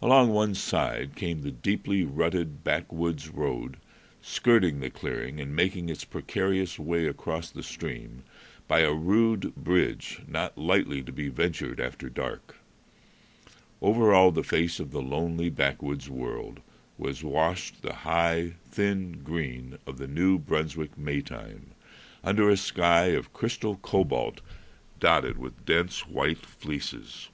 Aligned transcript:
Along 0.00 0.30
one 0.30 0.54
side 0.54 1.16
came 1.16 1.42
the 1.42 1.50
deeply 1.50 2.02
rutted 2.02 2.64
backwoods 2.64 3.28
road, 3.28 3.76
skirting 4.22 4.80
the 4.80 4.88
clearing 4.88 5.38
and 5.38 5.54
making 5.54 5.90
its 5.90 6.02
precarious 6.02 6.78
way 6.78 7.06
across 7.06 7.50
the 7.50 7.62
stream 7.62 8.24
by 8.66 8.80
a 8.80 8.94
rude 8.94 9.54
bridge 9.54 10.22
not 10.26 10.56
lightly 10.56 11.02
to 11.02 11.12
be 11.12 11.28
ventured 11.28 11.78
after 11.78 12.08
dark. 12.08 12.56
Over 13.82 14.14
all 14.14 14.30
the 14.32 14.42
face 14.42 14.80
of 14.80 14.92
the 14.92 15.02
lonely 15.02 15.50
backwoods 15.50 16.08
world 16.08 16.60
was 16.96 17.22
washed 17.22 17.82
the 17.82 17.92
high, 17.96 18.54
thin 18.70 19.22
green 19.22 19.76
of 19.86 19.98
the 19.98 20.08
New 20.08 20.38
Brunswick 20.38 20.96
May 20.96 21.20
time, 21.20 21.72
under 22.24 22.48
a 22.48 22.56
sky 22.56 23.08
of 23.08 23.34
crystal 23.34 23.76
cobalt 23.76 24.40
dotted 24.98 25.36
with 25.36 25.66
dense 25.66 26.06
white 26.08 26.46
fleeces. 26.46 27.28